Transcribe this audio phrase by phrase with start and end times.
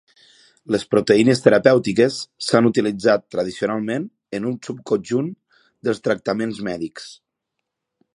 [0.75, 2.15] Les proteïnes terapèutiques
[2.45, 4.07] s'han utilitzat tradicionalment
[4.39, 5.29] en un subconjunt
[5.89, 7.07] dels tractaments mèdics.